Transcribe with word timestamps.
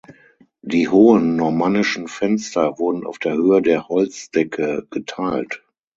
Die 0.63 0.89
hohen 0.89 1.35
normannischen 1.35 2.07
Fenster 2.07 2.79
wurden 2.79 3.05
auf 3.05 3.19
der 3.19 3.33
Höhe 3.35 3.61
der 3.61 3.87
Holzdecke 3.87 4.87
geteilt. 4.89 5.61